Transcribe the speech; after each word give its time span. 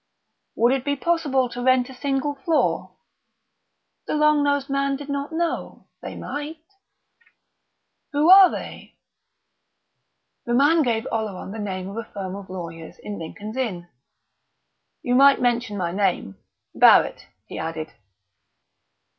"Would 0.55 0.73
it 0.73 0.83
be 0.83 0.95
possible 0.95 1.47
to 1.49 1.61
rent 1.61 1.87
a 1.87 1.93
single 1.93 2.33
floor?" 2.33 2.95
The 4.07 4.15
long 4.15 4.41
nosed 4.43 4.67
man 4.67 4.95
did 4.95 5.09
not 5.09 5.31
know; 5.31 5.85
they 6.01 6.15
might.... 6.15 6.57
"Who 8.11 8.27
are 8.31 8.49
they?" 8.49 8.95
The 10.47 10.55
man 10.55 10.81
gave 10.81 11.05
Oleron 11.11 11.51
the 11.51 11.59
name 11.59 11.87
of 11.87 11.97
a 11.97 12.11
firm 12.13 12.35
of 12.35 12.49
lawyers 12.49 12.97
in 12.97 13.19
Lincoln's 13.19 13.57
Inn. 13.57 13.89
"You 15.03 15.13
might 15.13 15.39
mention 15.39 15.77
my 15.77 15.91
name 15.91 16.35
Barrett," 16.73 17.27
he 17.45 17.59
added. 17.59 17.91